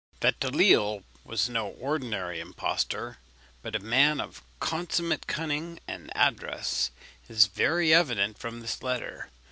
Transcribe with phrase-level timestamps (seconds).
[0.21, 3.19] That Delisle was no ordinary impostor,
[3.61, 6.89] but a man of consummate cunning and address,
[7.29, 9.29] is very evident from this letter.